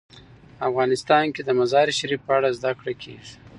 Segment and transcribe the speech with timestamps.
[0.69, 3.33] افغانستان کې د مزارشریف په اړه زده کړه کېږي.